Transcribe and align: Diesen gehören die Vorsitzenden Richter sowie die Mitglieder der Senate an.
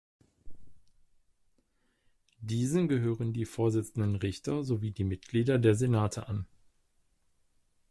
Diesen 2.39 2.87
gehören 2.87 3.33
die 3.33 3.45
Vorsitzenden 3.45 4.15
Richter 4.15 4.63
sowie 4.63 4.89
die 4.89 5.03
Mitglieder 5.03 5.59
der 5.59 5.75
Senate 5.75 6.25
an. 6.27 6.47